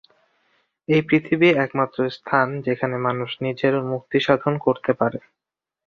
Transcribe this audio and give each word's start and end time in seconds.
এই 0.89 1.01
পৃথিবীই 1.07 1.57
একমাত্র 1.57 1.97
স্থান, 2.09 2.47
যেখানে 2.61 2.95
মানুষ 3.07 3.29
নিজের 3.41 3.73
মুক্তিসাধন 3.91 4.53
করতে 4.65 4.91
পারে। 4.93 5.19